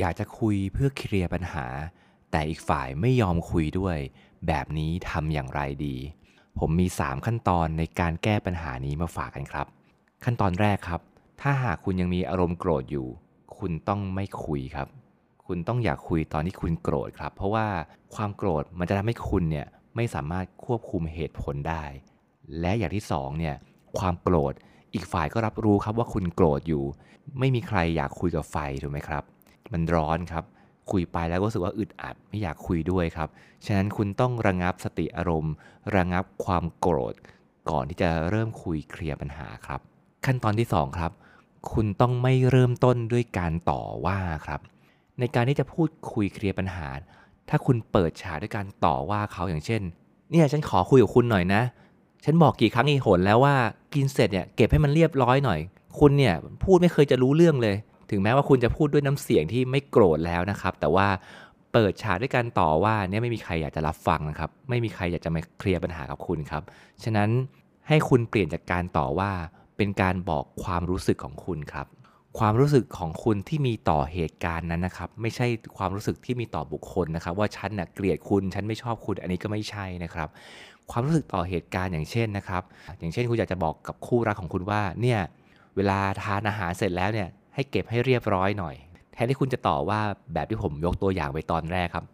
[0.00, 1.66] อยากจะคุยเพื่อเคลียร์ปัญหา
[2.30, 3.98] แต่อีกฝ่ายไม่ยอมคุยด้วย
[4.46, 5.96] แบบนี้ทำอย่างไรดี
[6.58, 9.66] ผมมี 3 ขั้นตอนในการแก้ปัญหานี้มาฝากกันครับ
[10.24, 11.00] ขั้นตอนแรกครับ
[11.40, 13.08] ถ้าหากคุณยังมีอารมณ์โกรธอยู่
[13.58, 14.88] คุณต้องไม่คุยครับ
[15.46, 17.66] คุณต้องอยากคุยตอนที่คุณโกรธครับ เพราะว่า
[18.14, 21.84] ความโกรธมันจะทำให้คุณเนี่ยไม่สามารถควบคุมเหตุผลได้
[22.60, 23.54] และอย่างที่สองเนี่ย
[23.98, 24.52] ความโกรธ
[24.94, 26.84] อีกฝ่ายก็รับรู้ครับว่าคุณโกรธอยู่
[27.38, 29.24] ไม่มีใครอยากคุยกับไฟถูกไหมครับ
[29.72, 30.44] มันร้อนครับ
[30.90, 33.28] คุยไปแล้วก็รู้สึกว่าอึดอัดไม่อยากคุยด้วยครับ
[33.66, 35.54] ฉะนั้นคุณต้องระงับสติอารมณ์
[35.96, 37.14] ระงับความโกรธ
[37.70, 39.80] ก่อนที่จะเริ่มคุยเคลียร์ปัญหาครับ
[40.26, 41.12] ขั้นตอนที่ 2 ครับ
[41.72, 44.60] คุณต้องไม่เริ่มต้นด้วยการต่อว่าครับ
[45.18, 46.88] ในการที่จะพูดคุยเคลียร์ปัญหา
[47.48, 49.82] ถ้าคุณเปิดฉากด้วยการต่อว่าเขาอย่างเช่น
[50.30, 51.62] เนี่ยฉันขอคุยกับคุณหน่อยนะ
[52.24, 53.54] ฉันบอกกี่ครั้งอีหนแล้วว่า
[53.94, 55.60] กินเสร็จเนี่ยเก็บให้มันเรียบร้อยหน่อย
[55.98, 57.76] คุณเนี่ยพูดไม่เคยจะรู้เรื่องเลย
[58.10, 61.08] ถึงแม้ว่าคุณจะพูดด้วยน้ำเสียงที่ไม่โกรธแล้วนะครับ แต่ว่า
[61.72, 66.62] เปิดฉากด้วยการต่อว่าเนี่ยไม่มีใครอยากจะรับฟังนะครับ ไม่มีใครอยากจะมาเคลียร์ปัญหากับคุณครับ
[67.04, 67.28] ฉะนั้น
[67.88, 69.30] ให้คุณเปลี่ยนจากการต่อว่า
[69.76, 71.86] เป็นการบอกความรู้สึกของคุณครับ
[72.38, 80.28] ความรู้สึกของคุณที่มีต่อเหตุการณ์นั้นนะครับ ไม่ใช่ความรู้สึกที่มีต่อบุคคลนะครับ ว่าฉันน่ะเกลียดคุณฉันไม่ชอบคุณอันนี้ก็ไม่ใช่นะครับ
[80.90, 82.62] ความรู้สึกต่อเหตุการณ์อย่างเช่นนะครับ
[82.98, 85.20] อย่างเช่นคุณอยากจะบอกกับคู่รักของคุณว่าเนี่ย
[85.76, 88.76] เวลาทานอาหารเสร็จแล้วเนี่ย ให้เก็บให้เรียบร้อยหน่อย
[89.12, 90.00] แทนที่คุณจะต่อว่า
[90.32, 92.04] แบบที่ผมยกตัวอย่างไปตอนแรกครับ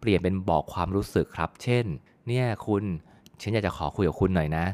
[0.00, 1.84] เปลี่ยนเป็นบอกความรู้สึกครับ เช่น
[2.28, 2.82] เนี่ยคุณ
[3.40, 4.64] ฉันอยากจะขอคุยกับคุณหน่อยนะ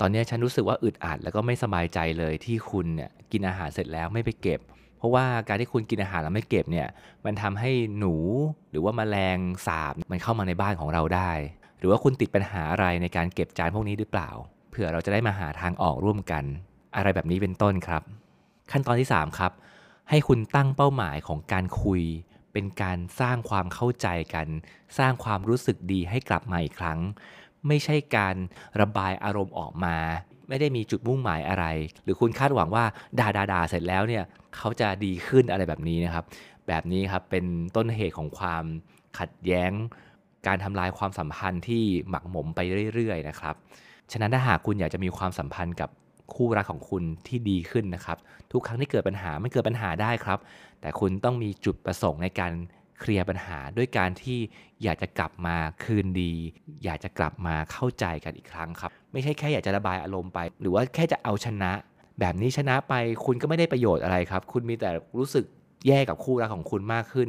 [0.00, 4.60] ตอนนี้ฉันรู้สึกว่าอึดอัดแล้วก็ไม่สบายใจเลยที่คุณเนี่ยกินอาหารเสร็จแล้วไม่ไปเก็บ
[4.98, 6.88] เพราะว่าการที่คุณกินอาหารแล้วไม่เก็บเนี่ย
[7.24, 8.14] มันทำให้หนู
[8.70, 11.30] หรือว่าแมลงสาบมันเข้ามาในบ้านของเราได้
[11.78, 14.30] หรือว่าคุณติดปัญหาอะไรในการเก็บจานพวกนี้หรือเปล่า
[14.70, 16.44] เผื่อเราจะได้มาหาทางออกร่วมกัน
[16.96, 18.02] อะไรแบบนี้เป็นต้นครับ
[18.72, 19.52] ขั้นตอนที่ 3 ครับ
[20.10, 22.02] ให้คุณตั้งเป้าหมายของการคุย
[22.52, 24.46] เป็นการสร้างความเข้าใจกัน
[24.98, 26.98] สร้างความรู้สึกดีให้กลับมาอีกครั้ง
[27.66, 28.36] ไม่ใช่การ
[28.80, 29.96] ระบายอารมณ์ออกมา
[30.48, 31.64] ไม่ได้มีจุดมุ่งหมายอะไร
[32.02, 32.84] หรือคุณคาดหวังว่า
[33.18, 34.24] ด่าด่าด่าเสร็จแล้วเนี่ย
[34.56, 36.24] เขาจะดีขึ้นอะไรแบบนี้นะครับ
[36.68, 37.44] แบบนี้ครับเป็น
[37.76, 38.64] ต้นเหตุของความ
[39.18, 39.70] ขัดแย้ง
[40.46, 42.60] การทำลายความสัมพันธ์ที่หมักหมมไป
[42.94, 43.54] เรื่อยๆนะครับ
[44.12, 45.90] ฉะนั้นถ้าหากคุณอยากจะมีความสัมพันธ์กับ
[46.36, 48.18] คู่รักของคุณที่ดีขึ้นนะครับ
[48.52, 50.38] ทุกครั้งที่เกิดปัญหาไมันเกิดปัญหาได้ครับ
[50.80, 52.52] แต่คุณต้องมีจุดประสงค์ในการ
[53.00, 54.38] เคลียร์ปัญหาด้วยการที่
[54.82, 56.32] อยากจะกลับมาคืนดี
[56.84, 61.72] อยากจะกลับมาเข้าใจกันอีกครั้งครับ ไม่ใช่แค่อยากจะระบายอารมณ์ไป หรือว่าแค่จะเอาชนะ
[62.20, 65.44] แบบนี้ชนะไปคุณก็ไม่ได้ประโยชน์อะไรครับ คุณมีแต่รู้สึก
[65.86, 67.28] แย่กับคู่รักของคุณมากขึ้น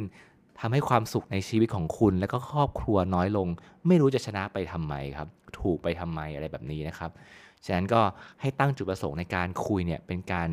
[0.60, 3.48] ทำให้ความสุขในชีวิตของคุณและก็ครอบครัวน้อยลง
[3.86, 5.28] ไม่รู้จะชนะไปทำไมครับ
[5.60, 7.10] ถูกไปทำไมอะไรแบบนี้นะครับ
[7.66, 8.00] ฉะนั้นก็
[8.40, 10.48] ให้ตั้งจุดประสงค์ในการคุยเนี่ยเป็นการ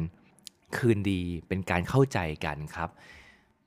[0.78, 2.90] คืนดีเป็นการเข้าใจกันครับ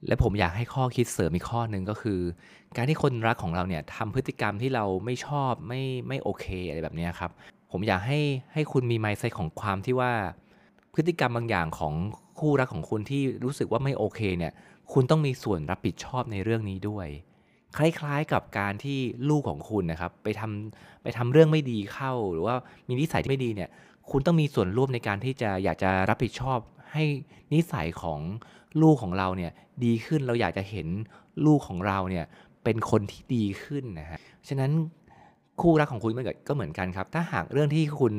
[0.06, 2.20] และผมอยากให้ข้อคิดเสริมอีกข้อหนึ่งก็คือ
[2.76, 7.30] การที่คนรักของเราเนี่ยทำพฤติกรรมที่เราไม่ชอบไม่ไม่โอเคอะไรแบบนี้ครับ
[7.70, 8.20] ผมอยากให้
[8.52, 10.12] ให้คุณมีไมซ์ไซของความที่ว่า
[10.94, 11.94] พฤติกรรมบางอย่างของ
[12.38, 14.52] คู่รักของคุณที่รู้สึกว่าไม่โอเคเนี่ย
[14.92, 17.08] คุณต้องมีส่วนรับผิดชอบในเรื่องนี้ด้วย
[17.76, 18.98] คล้ายๆกับการที่
[19.30, 22.54] ลูกของคุณนะครับ ไปทำไปทำเรื่องไม่ดีเข้า หรือว่า
[22.88, 23.70] มีนิสัยที่ไม่ดีเนี่ย
[24.10, 26.58] คุณต้องมีส่วนร่วมในการที่จะอยากจะรับผิดชอบ
[26.92, 27.04] ให้
[27.54, 28.20] นิสัยของ
[28.82, 29.52] ลูกของเราเนี่ย
[29.84, 30.88] ดีขึ้นเราอยากจะเห็น
[31.46, 32.24] ลูกของเราเนี่ย
[32.64, 34.18] เป็นคนที่ดีขึ้นนะฮะ
[34.48, 34.70] ฉะนั้น
[35.60, 38.14] คู่รักของคุณมันก็เหมือนกันครับ ถ้าหากเรื่องที่คุณ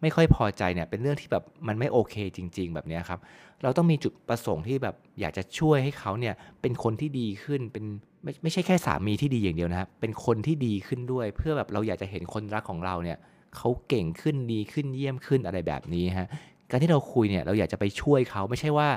[0.00, 3.20] ไม่ค่อยพอใจเนี่ย เป็นเรื่องที่แบบมันไม่โอเคจริง ๆ แบบนี้ครับ
[3.62, 7.84] เราต้องมีจุดประสงค์ที่แบบอยากจะช่วยให้เขาเนี่ยเป็นคนที่ดีขึ้น เป็น
[8.22, 13.18] ไม่ไม่ใช่แค่สามีที่ดีอย่างเดียวนะครับ เป็นคนที่ดีขึ้นด้วย เพื่อแบบเราอยากจะเห็นคนรักของเราเนี่ย
[13.56, 16.28] เขาเก่งขึ้นดีขึ้นเยี่ยมขึ้นอะไรแบบนี้ฮะ
[16.70, 18.88] การที่เราคุยเนี่ยเราอยากจะไปช่วยเขาไม่ใช่ว่า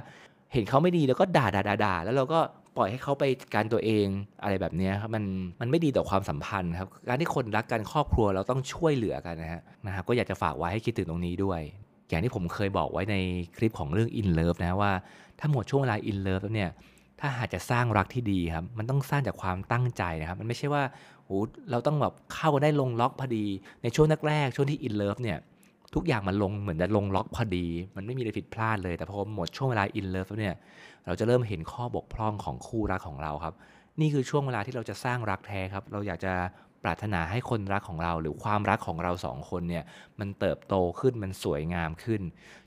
[0.54, 2.40] เห็นเขาไม่ดีแล้วก็ด่าด่าด่าแล้วเราก็
[2.78, 3.24] ปล่อยให้เขาไป
[3.56, 4.08] การตัวเอง
[4.44, 5.24] อะไรแบบนี้ครับมัน
[5.62, 11.62] มันไม่ดีต่อความสัมพันธ์ครับการที่คนรักกันครอบครัวเราต้องช่วยเหลือกันนะฮะนะครับก็อยากจะฝากไว้ให้คิดถึงตรงนี้ด้วย
[12.10, 13.16] อย่างที่ผมเคยบอกไว้ใน
[13.58, 14.92] คลิปของเรื่อง in love นะว่า
[15.40, 16.72] ถ้าหมดช่วงเวลา in love แล้วเนี่ย
[17.20, 20.84] ถ้าหากจะสร้างรักที่ดีครับ มันต้องสร้างจากความตั้งใจนะครับ มันไม่ใช่ว่า
[21.26, 21.30] โห
[21.72, 23.46] เราต้องแบบเข้ากันได้ลงล็อกพอดี
[23.84, 25.38] ในช่วงแรกๆช่วงที่ in love เนี่ย
[25.96, 27.66] ทุกอย่างมันลงเหมือนจะลงล็อกพอดี
[27.96, 30.56] มันไม่มีอะไรผิดพลาดเลย แต่พอหมดช่วงเวลา in love แล้วเนี่ย
[31.06, 33.54] เราจะเริ่มเห็นข้อบกพร่องของคู่รักของเราครับ
[34.00, 36.34] นี่คือช่วงเวลาที่เราจะสร้างรักแท้ครับ เราอยากจะ
[36.84, 39.84] ปรารถนาให้คนรักของเราหรือความรักของเราสองคนเนี่ย
[40.20, 42.22] มันเติบโตขึ้นมันสวยงามขึ้น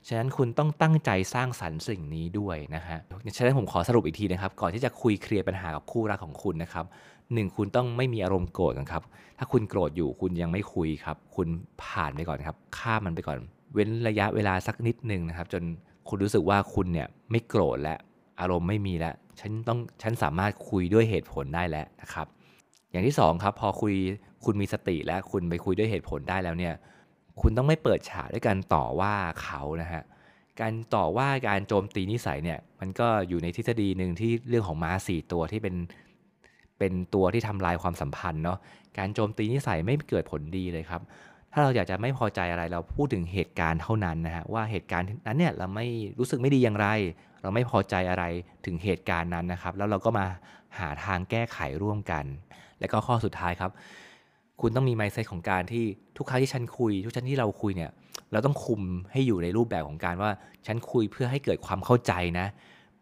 [0.07, 2.99] ฉะนั้นคุณต้องตั้งใจสร้างสรรค์สิ่งนี้ด้วยนะฮะ
[3.37, 6.85] ฉะนั้นผมขอสรุปอีกทีนะครับ ก่อนที่จะคุยเคลียร์ปัญหากับคู่รักของคุณนะครับ
[7.33, 9.03] หนึ่งคุณต้องไม่มีอารมณ์โกรธกันครับ
[9.37, 11.47] ถ้าคุณโกรธอยู่คุณยังไม่คุยครับ คุณ
[11.83, 13.37] ผ่านไปก่อนครับ ข้ามมันไปก่อน
[13.73, 15.63] เว้นระยะเวลาสักนิดหนึ่งนะครับ จน
[16.09, 17.99] คุณรู้สึกว่าคุณเนี่ยไม่โกรธแล้ว
[18.39, 22.27] อารมณ์ไม่มีแล้ว ฉันต้องฉันสามารถคุยด้วยเหตุผลได้แล้วนะครับ
[22.91, 23.95] อย่างที่สองครับพอคุย
[24.45, 26.73] คุณมีสติแล้วคุณไปคุยด้วยเหตุผลได้แล้วเนี่ย
[27.41, 30.03] คุณต้องไม่เปิดฉากด้วยการต่อว่าเขานะฮะ
[30.61, 35.75] การต่อว่าการโจมตีนิสัยเนี่ยมันก็อยู่ในทฤษฎีหนึ่งที่เรื่องของม้าสี่ตัวที่เป็น
[36.79, 38.57] เป็นตัวที่ทำลายความสัมพันธ์เนาะ
[38.97, 41.01] การโจมตีนิสัยไม่เกิดผลดีเลยครับ
[41.51, 45.87] ถ้าเราอยากจะไม่พอใจอะไรเราพูดถึงเหตุการณ์เท่านั้นนะฮะว่าเหตุการณ์นั้นเนี่ยเราไม่
[46.19, 46.87] รู้สึกไม่ดีอย่างไร
[47.41, 48.23] เราไม่พอใจอะไร
[48.65, 50.25] ถึงเหตุการณ์นั้นนะครับ แล้วเราก็มา
[50.79, 52.25] หาทางแก้ไขร่วมกัน
[52.79, 53.71] และก็ข้อสุดท้ายครับ
[54.61, 55.85] คุณต้องมีไมเซตของการที่
[56.17, 57.91] ทุกครั้งที่ฉันคุย ทุกครั้งที่เราคุยเนี่ย
[58.31, 58.81] เราต้องคุม
[59.11, 60.31] ให้อยู่ในรูปแบบของการว่า
[60.65, 62.47] ฉันคุยเพื่อให้เกิดความเข้าใจนะ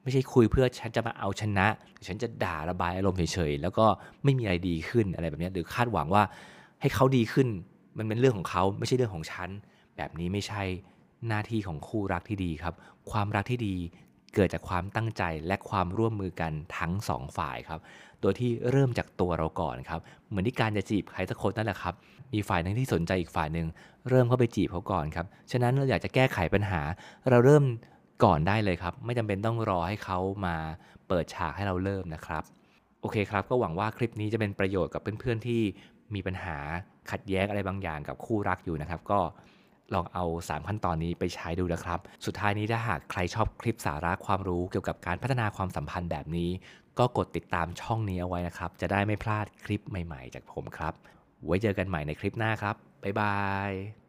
[0.03, 3.85] ไม่ใช่คุยเพื่อฉันจะมาเอาชนะหรือฉันจะด่าระบายอารมณ์เฉยๆ แล้วก็
[4.23, 6.23] ไม่มีอะไรดีขึ้นอะไรแบบนี้หรือคาดหวังว่า
[6.81, 7.47] ให้เขาดีขึ้น
[7.97, 9.49] มันเป็นเรื่องของเขาไม่ใช่เรื่องของฉัน
[9.97, 10.63] แบบนี้ไม่ใช่
[11.27, 12.73] หน้าที่ของคู่รักที่ดีครับ
[13.11, 13.75] ความรักที่ดี
[14.35, 17.79] เกิดจากความตั้งใจและความร่วมมือกันทั้งสองฝ่ายครับ
[18.21, 21.93] โดยที่เริ่มจากตัวเราก่อนครับ เหมือนที่การจะจีบใครสักคนนั่นแหละครับ
[22.33, 23.67] มีฝ่ายหนึ่งที่สนใจอีกฝ่ายหนึ่ง
[24.09, 26.81] เริ่มเข้าไปจีบเขาก่อนครับ ฉะนั้นเราอยากจะแก้ไขปัญหา
[27.29, 27.63] เราเริ่ม
[28.23, 30.55] ก่อนได้เลยครับ ไม่จำเป็นต้องรอให้เขามา
[31.07, 32.43] เปิดฉากให้เราเริ่มนะครับ
[33.01, 35.61] โอเคครับ ก็หวังว่าคลิปนี้จะเป็นประโยชน์กับเพื่อนๆที่
[36.15, 36.57] มีปัญหา
[37.11, 39.19] ขัดแย้งอะไรบางอย่างกับคู่รักอยู่นะครับ ก็
[39.93, 46.49] ลองเอา 3 ขั้นตอนนี้ไปใช้ดูนะครับ สุดท้ายนี้ถ้าหากใครชอบคลิปสาระความรู้เกี่ยวกับการพัฒนาความสัมพันธ์แบบนี้
[46.99, 50.93] ก็กดติดตามช่องนี้เอาไว้นะครับ จะได้ไม่พลาดคลิปใหม่ ๆ จากผมครับ
[51.45, 53.35] ไว้เจอกันใหม่ในคลิปหน้าครับ บ๊ายบา
[53.69, 54.02] ย